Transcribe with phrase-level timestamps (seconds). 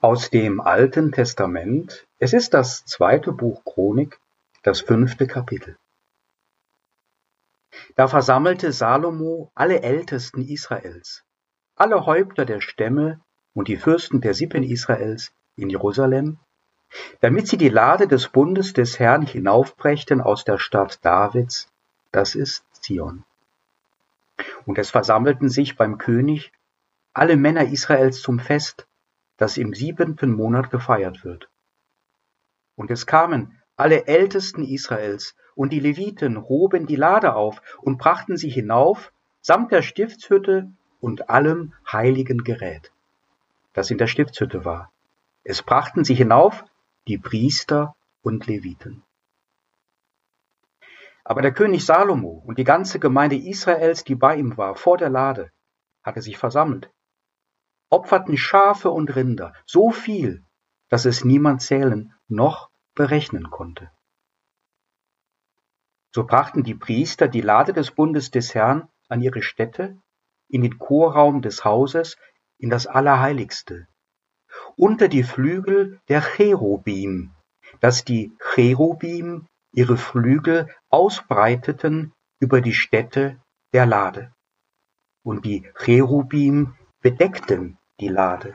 [0.00, 4.20] Aus dem Alten Testament, es ist das zweite Buch Chronik,
[4.62, 5.76] das fünfte Kapitel.
[7.96, 11.24] Da versammelte Salomo alle Ältesten Israels,
[11.74, 13.18] alle Häupter der Stämme
[13.54, 16.38] und die Fürsten der Sippen Israels in Jerusalem,
[17.20, 21.72] damit sie die Lade des Bundes des Herrn hinaufbrächten aus der Stadt Davids,
[22.12, 23.24] das ist Zion.
[24.64, 26.52] Und es versammelten sich beim König
[27.12, 28.87] alle Männer Israels zum Fest,
[29.38, 31.48] das im siebenten Monat gefeiert wird.
[32.76, 38.36] Und es kamen alle Ältesten Israels und die Leviten hoben die Lade auf und brachten
[38.36, 40.70] sie hinauf samt der Stiftshütte
[41.00, 42.92] und allem heiligen Gerät,
[43.72, 44.92] das in der Stiftshütte war.
[45.44, 46.64] Es brachten sie hinauf
[47.06, 49.04] die Priester und Leviten.
[51.22, 55.10] Aber der König Salomo und die ganze Gemeinde Israels, die bei ihm war, vor der
[55.10, 55.52] Lade,
[56.02, 56.90] hatte sich versammelt
[57.90, 60.44] opferten Schafe und Rinder, so viel,
[60.88, 63.90] dass es niemand zählen noch berechnen konnte.
[66.10, 69.98] So brachten die Priester die Lade des Bundes des Herrn an ihre Stätte,
[70.48, 72.16] in den Chorraum des Hauses,
[72.58, 73.86] in das Allerheiligste,
[74.76, 77.34] unter die Flügel der Cherubim,
[77.80, 83.38] dass die Cherubim ihre Flügel ausbreiteten über die Stätte
[83.72, 84.32] der Lade.
[85.22, 88.54] Und die Cherubim bedeckten die Lade.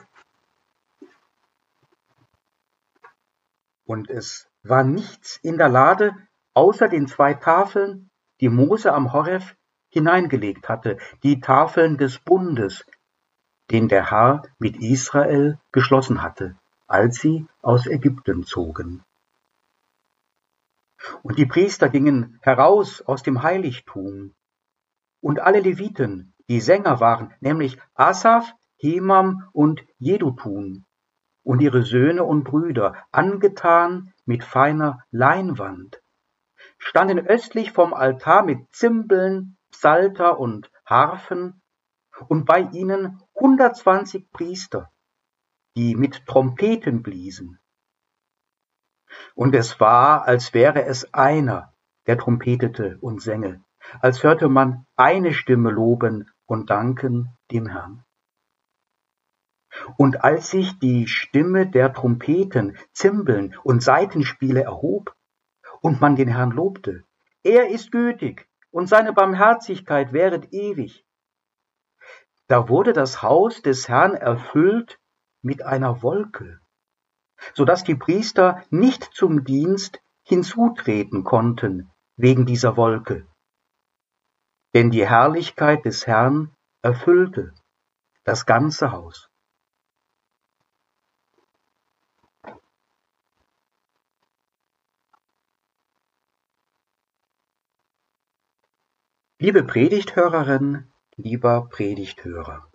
[3.86, 6.16] Und es war nichts in der Lade
[6.53, 8.09] außer den zwei Tafeln,
[8.41, 9.44] die Mose am Horeb
[9.89, 12.86] hineingelegt hatte, die Tafeln des Bundes,
[13.71, 16.55] den der Herr mit Israel geschlossen hatte,
[16.88, 19.03] als sie aus Ägypten zogen.
[21.21, 24.33] Und die Priester gingen heraus aus dem Heiligtum,
[25.21, 30.86] und alle Leviten, die Sänger waren, nämlich Asaf, Hemam und Jedutun
[31.44, 36.02] und ihre Söhne und Brüder, angetan mit feiner Leinwand,
[36.77, 41.61] standen östlich vom Altar mit Zimbeln, Psalter und Harfen
[42.27, 44.92] und bei ihnen 120 Priester,
[45.75, 47.60] die mit Trompeten bliesen.
[49.36, 51.73] Und es war, als wäre es einer,
[52.08, 53.64] der trompetete und sänge,
[54.02, 58.05] als hörte man eine Stimme loben und danken dem Herrn.
[59.97, 65.15] Und als sich die Stimme der Trompeten, Zimbeln und Saitenspiele erhob
[65.81, 67.05] und man den Herrn lobte,
[67.42, 71.03] er ist gütig und seine Barmherzigkeit währet ewig,
[72.47, 74.99] da wurde das Haus des Herrn erfüllt
[75.42, 76.59] mit einer Wolke,
[77.55, 83.25] so dass die Priester nicht zum Dienst hinzutreten konnten wegen dieser Wolke.
[84.73, 87.54] Denn die Herrlichkeit des Herrn erfüllte
[88.23, 89.30] das ganze Haus.
[99.38, 102.72] Liebe Predigthörerin, lieber Predigthörer.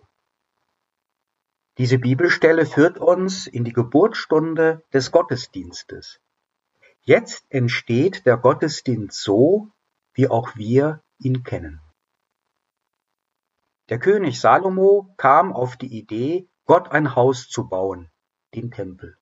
[1.79, 6.19] Diese Bibelstelle führt uns in die Geburtsstunde des Gottesdienstes.
[7.01, 9.71] Jetzt entsteht der Gottesdienst so,
[10.13, 11.81] wie auch wir ihn kennen.
[13.89, 18.11] Der König Salomo kam auf die Idee, Gott ein Haus zu bauen,
[18.53, 19.17] den Tempel.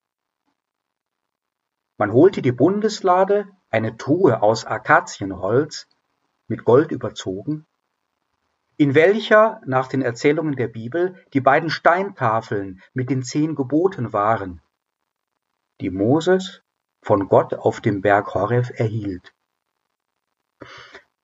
[1.96, 5.88] Man holte die Bundeslade, eine Truhe aus Akazienholz,
[6.48, 7.66] mit Gold überzogen,
[8.76, 14.60] in welcher nach den Erzählungen der Bibel die beiden Steintafeln mit den zehn Geboten waren,
[15.80, 16.62] die Moses
[17.00, 19.34] von Gott auf dem Berg Horeb erhielt.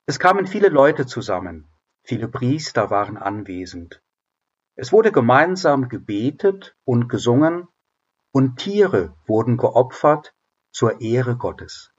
[0.06, 1.68] Es kamen viele Leute zusammen,
[2.04, 4.00] viele Priester waren anwesend.
[4.76, 7.68] Es wurde gemeinsam gebetet und gesungen,
[8.32, 10.34] und Tiere wurden geopfert
[10.72, 11.92] zur Ehre Gottes.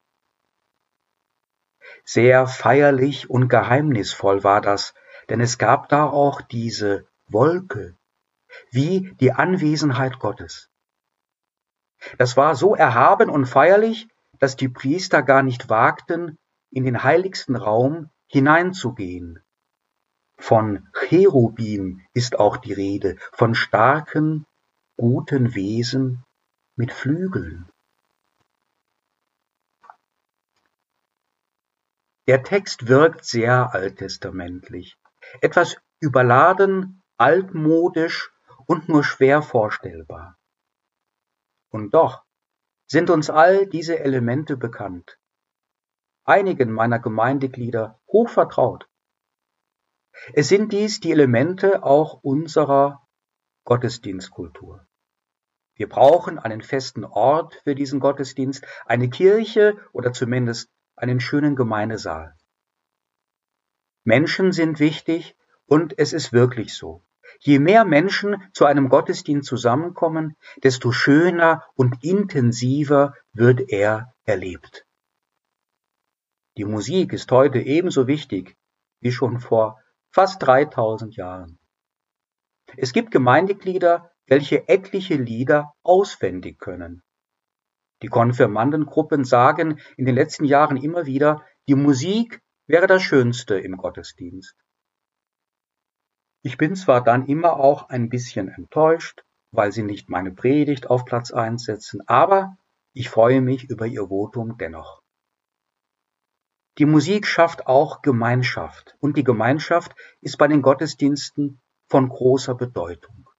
[2.03, 4.93] Sehr feierlich und geheimnisvoll war das,
[5.29, 7.97] denn es gab da auch diese Wolke,
[8.71, 10.69] wie die Anwesenheit Gottes.
[12.17, 14.09] Das war so erhaben und feierlich,
[14.39, 16.37] dass die Priester gar nicht wagten,
[16.69, 19.44] in den heiligsten Raum hineinzugehen.
[20.37, 24.45] Von Cherubim ist auch die Rede, von starken,
[24.97, 26.23] guten Wesen
[26.75, 27.69] mit Flügeln.
[32.27, 34.97] Der Text wirkt sehr alttestamentlich,
[35.41, 38.31] etwas überladen, altmodisch
[38.65, 40.37] und nur schwer vorstellbar.
[41.69, 42.23] Und doch
[42.87, 45.19] sind uns all diese Elemente bekannt,
[46.23, 48.87] einigen meiner Gemeindeglieder hoch vertraut.
[50.33, 53.01] Es sind dies die Elemente auch unserer
[53.65, 54.85] Gottesdienstkultur.
[55.75, 62.35] Wir brauchen einen festen Ort für diesen Gottesdienst, eine Kirche oder zumindest einen schönen Gemeindesaal.
[64.05, 65.35] Menschen sind wichtig
[65.65, 67.03] und es ist wirklich so.
[67.39, 74.85] Je mehr Menschen zu einem Gottesdienst zusammenkommen, desto schöner und intensiver wird er erlebt.
[76.57, 78.55] Die Musik ist heute ebenso wichtig
[79.01, 79.81] wie schon vor
[80.15, 81.59] fast 3000 Jahren.
[82.77, 87.03] Es gibt Gemeindeglieder, welche etliche Lieder auswendig können.
[88.01, 93.75] Die Konfirmandengruppen sagen in den letzten Jahren immer wieder, die Musik wäre das Schönste im
[93.75, 94.55] Gottesdienst.
[96.43, 101.03] Ich bin zwar dann immer auch ein bisschen enttäuscht, weil sie nicht meine Predigt auf
[101.03, 102.55] Platz 1 setzen, aber
[102.93, 105.01] ich freue mich über ihr Votum dennoch.
[106.77, 113.29] Die Musik schafft auch Gemeinschaft und die Gemeinschaft ist bei den Gottesdiensten von großer Bedeutung.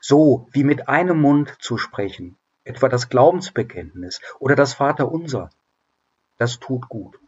[0.00, 5.50] So wie mit einem Mund zu sprechen, etwa das Glaubensbekenntnis oder das Vaterunser,
[6.38, 7.18] das tut gut.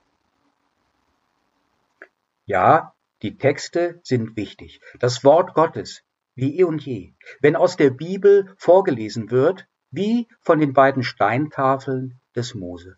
[2.47, 4.81] Ja, die Texte sind wichtig.
[5.01, 6.03] Das Wort Gottes,
[6.37, 7.13] wie eh und je.
[7.41, 12.97] Wenn aus der Bibel vorgelesen wird, wie von den beiden Steintafeln des Mose.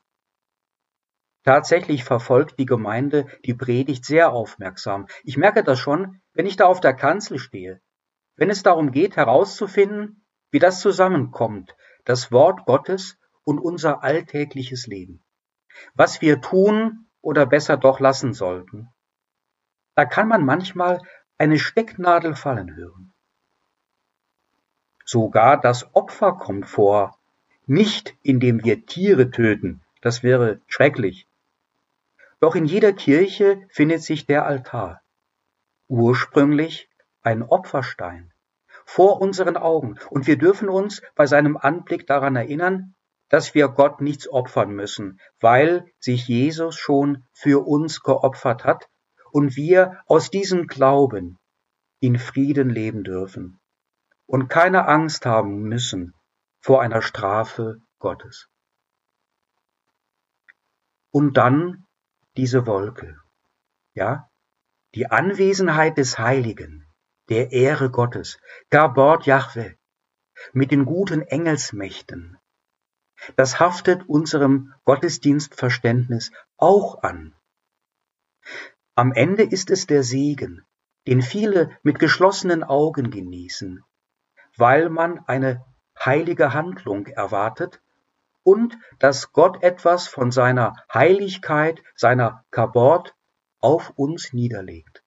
[1.42, 5.06] Tatsächlich verfolgt die Gemeinde die Predigt sehr aufmerksam.
[5.24, 7.80] Ich merke das schon, wenn ich da auf der Kanzel stehe.
[8.36, 15.22] Wenn es darum geht, herauszufinden, wie das zusammenkommt, das Wort Gottes und unser alltägliches Leben.
[15.94, 18.88] Was wir tun oder besser doch lassen sollten.
[19.94, 21.00] Da kann man manchmal
[21.38, 23.12] eine Stecknadel fallen hören.
[25.04, 27.18] Sogar das Opfer kommt vor,
[27.66, 31.26] nicht indem wir Tiere töten, das wäre schrecklich,
[32.40, 35.02] doch in jeder Kirche findet sich der Altar.
[35.88, 36.88] Ursprünglich
[37.22, 38.32] ein Opferstein
[38.84, 39.98] vor unseren Augen.
[40.08, 42.94] Und wir dürfen uns bei seinem Anblick daran erinnern,
[43.28, 48.88] dass wir Gott nichts opfern müssen, weil sich Jesus schon für uns geopfert hat
[49.30, 51.38] und wir aus diesem Glauben
[52.00, 53.60] in Frieden leben dürfen
[54.26, 56.14] und keine Angst haben müssen
[56.58, 58.48] vor einer Strafe Gottes.
[61.12, 61.86] Und dann
[62.36, 63.18] diese Wolke.
[63.94, 64.30] Ja,
[64.94, 66.86] die Anwesenheit des Heiligen,
[67.28, 68.38] der Ehre Gottes,
[68.70, 69.76] Gabord Jahwe,
[70.52, 72.38] mit den guten Engelsmächten.
[73.36, 77.34] Das haftet unserem Gottesdienstverständnis auch an.
[78.94, 80.64] Am Ende ist es der Segen,
[81.06, 83.84] den viele mit geschlossenen Augen genießen,
[84.56, 85.64] weil man eine
[85.98, 87.80] heilige Handlung erwartet
[88.42, 93.14] und dass Gott etwas von seiner Heiligkeit, seiner Kabord
[93.60, 95.04] auf uns niederlegt.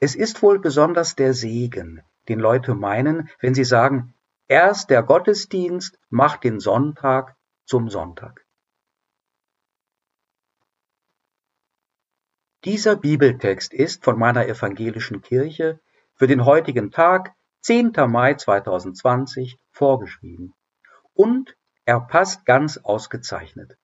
[0.00, 4.14] Es ist wohl besonders der Segen, den Leute meinen, wenn sie sagen,
[4.48, 8.44] erst der Gottesdienst macht den Sonntag zum Sonntag.
[12.64, 15.80] Dieser Bibeltext ist von meiner evangelischen Kirche
[16.14, 17.92] für den heutigen Tag, 10.
[18.08, 20.54] Mai 2020, vorgeschrieben
[21.14, 23.76] und er passt ganz ausgezeichnet.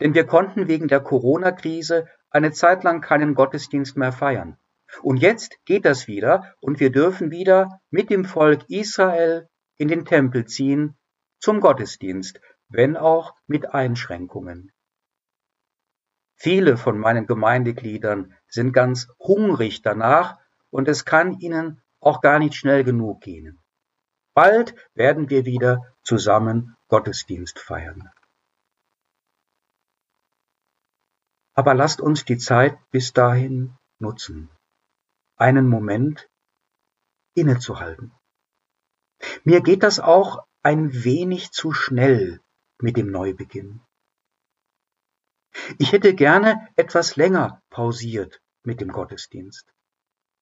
[0.00, 4.58] Denn wir konnten wegen der Corona-Krise eine Zeit lang keinen Gottesdienst mehr feiern.
[5.02, 10.04] Und jetzt geht das wieder und wir dürfen wieder mit dem Volk Israel in den
[10.04, 10.96] Tempel ziehen
[11.40, 14.72] zum Gottesdienst, wenn auch mit Einschränkungen.
[16.36, 20.38] Viele von meinen Gemeindegliedern sind ganz hungrig danach
[20.70, 23.63] und es kann ihnen auch gar nicht schnell genug gehen.
[24.34, 28.10] Bald werden wir wieder zusammen Gottesdienst feiern.
[31.54, 34.50] Aber lasst uns die Zeit bis dahin nutzen,
[35.36, 36.28] einen Moment
[37.34, 38.12] innezuhalten.
[39.44, 42.40] Mir geht das auch ein wenig zu schnell
[42.78, 43.82] mit dem Neubeginn.
[45.78, 49.72] Ich hätte gerne etwas länger pausiert mit dem Gottesdienst,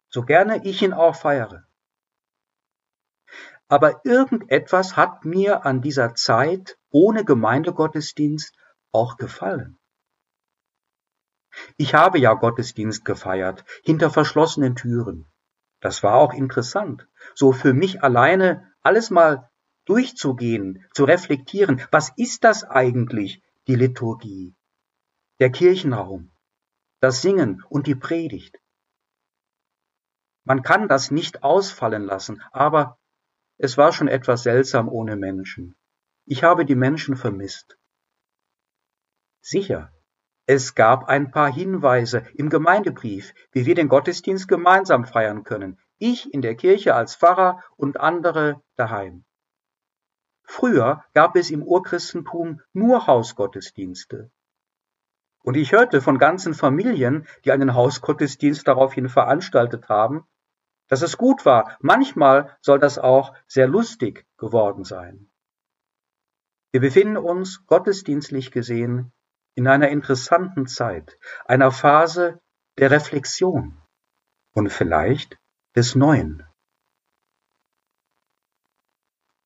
[0.08, 1.66] so gerne ich ihn auch feiere.
[3.72, 8.54] Aber irgendetwas hat mir an dieser Zeit ohne Gemeindegottesdienst
[8.92, 9.78] auch gefallen.
[11.78, 15.32] Ich habe ja Gottesdienst gefeiert, hinter verschlossenen Türen.
[15.80, 19.48] Das war auch interessant, so für mich alleine alles mal
[19.86, 24.54] durchzugehen, zu reflektieren, was ist das eigentlich, die Liturgie,
[25.40, 26.30] der Kirchenraum,
[27.00, 28.58] das Singen und die Predigt.
[30.44, 32.98] Man kann das nicht ausfallen lassen, aber
[33.58, 35.76] es war schon etwas seltsam ohne Menschen.
[36.24, 37.78] Ich habe die Menschen vermisst.
[39.40, 39.92] Sicher,
[40.46, 46.34] es gab ein paar Hinweise im Gemeindebrief, wie wir den Gottesdienst gemeinsam feiern können, Ich
[46.34, 49.24] in der Kirche als Pfarrer und andere daheim.
[50.42, 54.30] Früher gab es im Urchristentum nur Hausgottesdienste.
[55.44, 60.24] Und ich hörte von ganzen Familien, die einen Hausgottesdienst daraufhin veranstaltet haben,
[60.88, 61.76] dass es gut war.
[61.80, 65.30] Manchmal soll das auch sehr lustig geworden sein.
[66.72, 69.12] Wir befinden uns gottesdienstlich gesehen
[69.54, 72.40] in einer interessanten Zeit, einer Phase
[72.78, 73.80] der Reflexion
[74.52, 75.38] und vielleicht
[75.76, 76.46] des Neuen.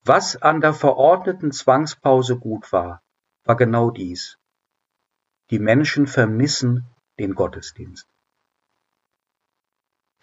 [0.03, 3.03] Was an der verordneten Zwangspause gut war,
[3.43, 4.39] war genau dies.
[5.51, 6.87] Die Menschen vermissen
[7.19, 8.09] den Gottesdienst.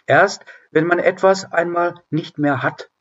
[0.05, 2.91] Erst wenn man etwas einmal nicht mehr hat,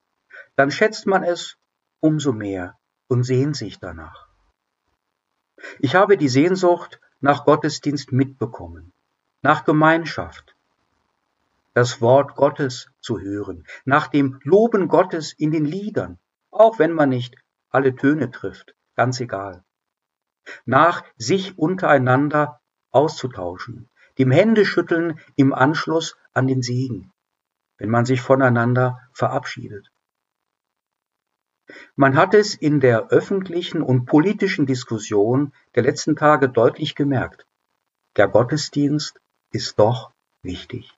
[0.57, 1.57] dann schätzt man es
[2.01, 2.79] umso mehr
[3.09, 4.29] und sehnt sich danach.
[5.79, 8.93] Ich habe die Sehnsucht nach Gottesdienst mitbekommen,
[9.43, 10.57] nach Gemeinschaft,
[11.75, 16.19] das Wort Gottes zu hören, nach dem Loben Gottes in den Liedern,
[16.51, 17.37] auch wenn man nicht
[17.71, 19.65] alle Töne trifft, ganz egal.
[20.67, 27.13] Nach sich untereinander auszutauschen, dem Händeschütteln im Anschluss an den Segen,
[27.79, 29.91] wenn man sich voneinander verabschiedet.
[31.95, 37.47] Man hat es in der öffentlichen und politischen Diskussion der letzten Tage deutlich gemerkt.
[38.17, 39.21] Der Gottesdienst
[39.53, 40.13] ist doch
[40.43, 40.93] wichtig.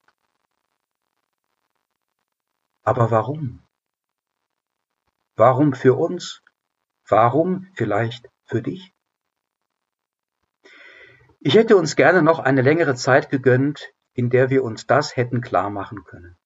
[2.83, 3.63] Aber warum?
[5.37, 6.43] Warum für uns?
[7.09, 8.93] Warum vielleicht für dich?
[11.41, 15.41] Ich hätte uns gerne noch eine längere Zeit gegönnt, in der wir uns das hätten
[15.41, 16.37] klar machen können.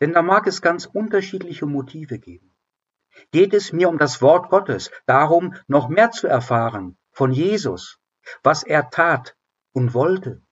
[0.00, 2.54] Denn da mag es ganz unterschiedliche Motive geben.
[3.32, 7.98] Geht es mir um das Wort Gottes, darum noch mehr zu erfahren von Jesus,
[8.42, 9.36] was er tat
[9.72, 10.42] und wollte,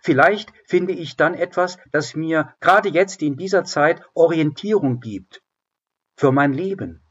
[0.00, 5.42] Vielleicht finde ich dann etwas, das mir gerade jetzt in dieser Zeit Orientierung gibt
[6.16, 7.04] für mein Leben,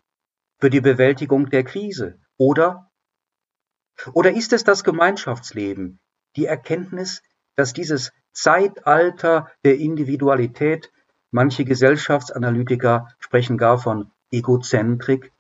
[0.60, 2.19] für die Bewältigung der Krise.
[2.38, 2.89] Oder?
[4.13, 6.00] Oder ist es das Gemeinschaftsleben,
[6.38, 7.21] die Erkenntnis,
[7.62, 10.91] dass dieses Zeitalter der Individualität,
[11.30, 15.32] manche Gesellschaftsanalytiker sprechen gar von Egozentrik,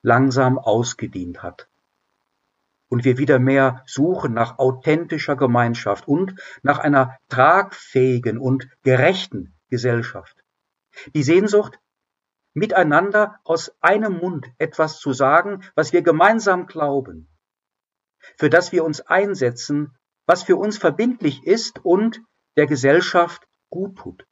[0.00, 1.68] langsam ausgedient hat?
[2.88, 10.36] und wir wieder mehr suchen nach authentischer Gemeinschaft und nach einer tragfähigen und gerechten Gesellschaft.
[11.12, 11.80] Die Sehnsucht,
[12.54, 17.28] miteinander aus einem Mund etwas zu sagen, was wir gemeinsam glauben,
[18.36, 22.20] für das wir uns einsetzen, was für uns verbindlich ist und
[22.56, 24.26] der Gesellschaft gut tut.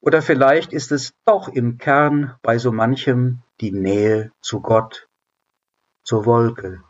[0.00, 5.08] Oder vielleicht ist es doch im Kern bei so manchem die Nähe zu Gott,
[6.04, 6.82] zur Wolke,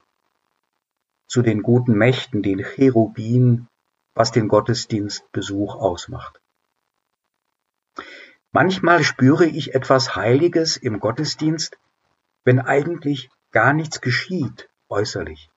[1.26, 3.68] zu den guten Mächten, den Cherubim,
[4.14, 6.40] was den Gottesdienstbesuch ausmacht.
[8.52, 11.78] Manchmal spüre ich etwas Heiliges im Gottesdienst,
[12.44, 15.50] wenn eigentlich gar nichts geschieht äußerlich.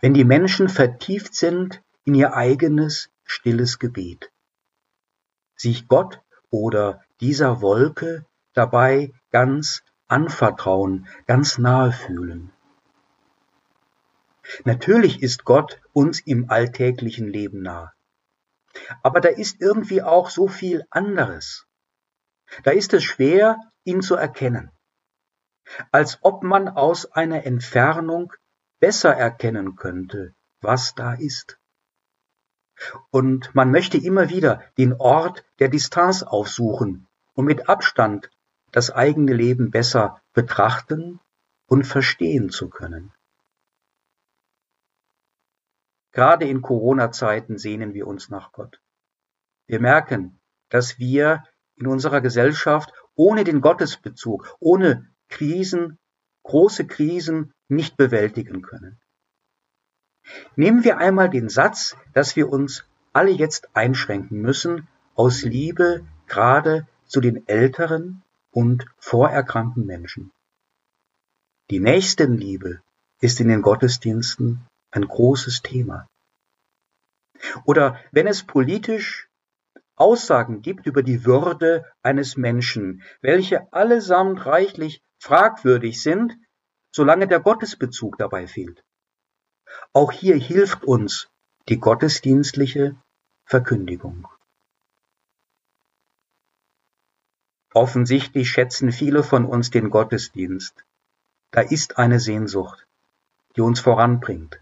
[0.00, 4.30] Wenn die Menschen vertieft sind in ihr eigenes stilles Gebet,
[5.56, 12.52] sich Gott oder dieser Wolke dabei ganz anvertrauen, ganz nahe fühlen.
[14.64, 17.92] Natürlich ist Gott uns im alltäglichen Leben nah.
[19.02, 21.66] Aber da ist irgendwie auch so viel anderes.
[22.62, 24.70] Da ist es schwer, ihn zu erkennen.
[25.90, 28.32] Als ob man aus einer Entfernung
[28.84, 31.58] besser erkennen könnte, was da ist.
[33.10, 38.30] Und man möchte immer wieder den Ort der Distanz aufsuchen und mit Abstand
[38.72, 41.18] das eigene Leben besser betrachten
[41.64, 43.14] und verstehen zu können.
[46.12, 48.82] Gerade in Corona-Zeiten sehnen wir uns nach Gott.
[49.66, 50.38] Wir merken,
[50.68, 51.42] dass wir
[51.76, 55.98] in unserer Gesellschaft ohne den Gottesbezug, ohne Krisen,
[56.44, 58.98] große Krisen nicht bewältigen können.
[60.56, 66.86] Nehmen wir einmal den Satz, dass wir uns alle jetzt einschränken müssen, aus Liebe gerade
[67.06, 70.30] zu den Älteren und vorerkrankten Menschen.
[71.70, 72.80] Die Nächstenliebe
[73.20, 76.06] ist in den Gottesdiensten ein großes Thema.
[77.64, 79.28] Oder wenn es politisch
[79.96, 86.36] Aussagen gibt über die Würde eines Menschen, welche allesamt reichlich fragwürdig sind,
[86.92, 88.84] solange der Gottesbezug dabei fehlt.
[89.94, 91.30] Auch hier hilft uns
[91.70, 92.94] die gottesdienstliche
[93.46, 94.28] Verkündigung.
[97.72, 100.84] Offensichtlich schätzen viele von uns den Gottesdienst.
[101.52, 102.86] Da ist eine Sehnsucht,
[103.56, 104.60] die uns voranbringt.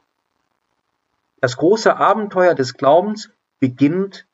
[1.40, 4.28] Das große Abenteuer des Glaubens beginnt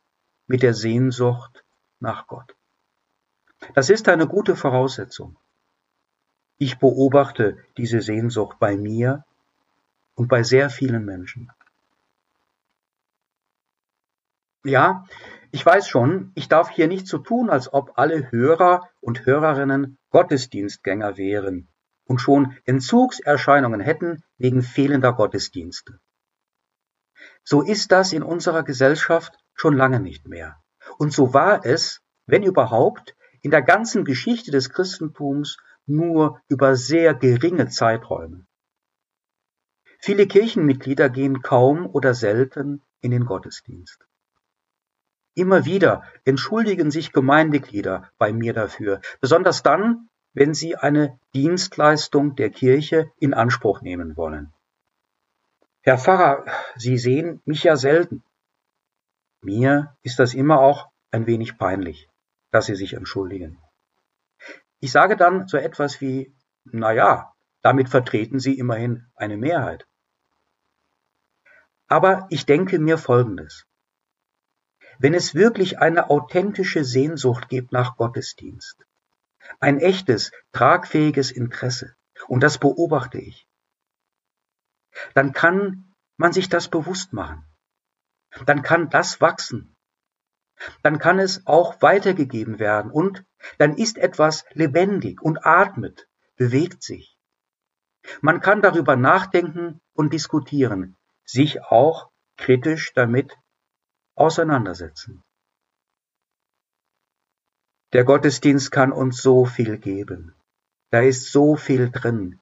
[0.46, 1.64] mit der Sehnsucht
[2.00, 2.54] nach Gott.
[3.74, 5.36] Das ist eine gute Voraussetzung.
[6.58, 9.24] Ich beobachte diese Sehnsucht bei mir
[10.14, 11.50] und bei sehr vielen Menschen.
[14.64, 15.04] Ja,
[15.52, 19.98] ich weiß schon, ich darf hier nicht so tun, als ob alle Hörer und Hörerinnen
[20.10, 21.68] Gottesdienstgänger wären
[22.04, 26.00] und schon Entzugserscheinungen hätten wegen fehlender Gottesdienste.
[27.44, 30.56] So ist das in unserer Gesellschaft schon lange nicht mehr.
[30.98, 35.56] Und so war es, wenn überhaupt, in der ganzen Geschichte des Christentums
[35.88, 38.46] nur über sehr geringe Zeiträume.
[40.00, 44.06] Viele Kirchenmitglieder gehen kaum oder selten in den Gottesdienst.
[45.34, 52.50] Immer wieder entschuldigen sich Gemeindeglieder bei mir dafür, besonders dann, wenn sie eine Dienstleistung der
[52.50, 54.52] Kirche in Anspruch nehmen wollen.
[55.82, 56.44] Herr Pfarrer,
[56.76, 58.22] Sie sehen mich ja selten.
[59.40, 62.08] Mir ist das immer auch ein wenig peinlich,
[62.50, 63.58] dass Sie sich entschuldigen.
[64.80, 69.86] Ich sage dann so etwas wie, na ja, damit vertreten Sie immerhin eine Mehrheit.
[71.88, 73.66] Aber ich denke mir Folgendes.
[74.98, 78.84] Wenn es wirklich eine authentische Sehnsucht gibt nach Gottesdienst,
[79.60, 81.94] ein echtes, tragfähiges Interesse,
[82.26, 83.48] und das beobachte ich,
[85.14, 87.44] dann kann man sich das bewusst machen.
[88.44, 89.76] Dann kann das wachsen.
[90.82, 93.24] Dann kann es auch weitergegeben werden und
[93.58, 97.16] dann ist etwas lebendig und atmet, bewegt sich.
[98.20, 103.36] Man kann darüber nachdenken und diskutieren, sich auch kritisch damit
[104.14, 105.22] auseinandersetzen.
[107.92, 110.34] Der Gottesdienst kann uns so viel geben.
[110.90, 112.40] Da ist so viel drin,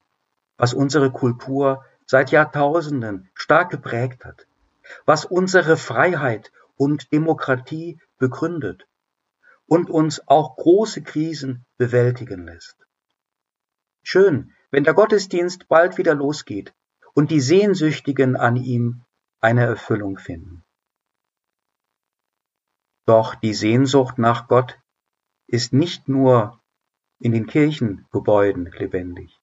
[0.57, 4.47] was unsere Kultur seit Jahrtausenden stark geprägt hat,
[5.05, 8.87] was unsere Freiheit und Demokratie begründet
[9.65, 12.87] und uns auch große Krisen bewältigen lässt.
[14.03, 16.73] Schön, wenn der Gottesdienst bald wieder losgeht
[17.13, 19.03] und die Sehnsüchtigen an ihm
[19.39, 20.63] eine Erfüllung finden.
[23.05, 24.77] Doch die Sehnsucht nach Gott
[25.47, 26.61] ist nicht nur
[27.19, 29.39] in den Kirchengebäuden lebendig.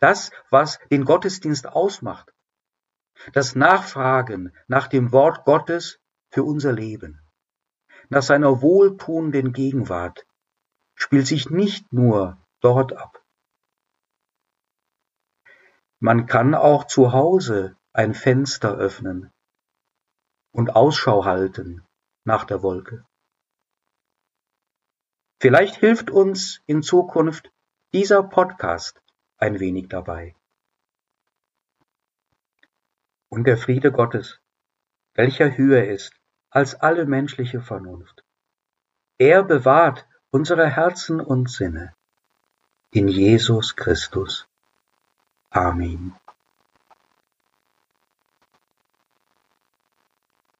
[0.00, 2.32] Das, was den Gottesdienst ausmacht,
[3.32, 5.98] das Nachfragen nach dem Wort Gottes
[6.30, 7.20] für unser Leben,
[8.08, 10.26] nach seiner wohltuenden Gegenwart,
[10.94, 13.24] spielt sich nicht nur dort ab.
[15.98, 19.32] Man kann auch zu Hause ein Fenster öffnen
[20.52, 21.86] und Ausschau halten
[22.24, 23.04] nach der Wolke.
[25.40, 27.50] Vielleicht hilft uns in Zukunft
[27.92, 29.02] dieser Podcast
[29.38, 30.36] ein wenig dabei.
[33.28, 34.40] Und der Friede Gottes,
[35.14, 36.19] welcher höher ist
[36.50, 38.24] als alle menschliche Vernunft.
[39.18, 41.92] Er bewahrt unsere Herzen und Sinne
[42.92, 44.46] in Jesus Christus.
[45.50, 46.14] Amen.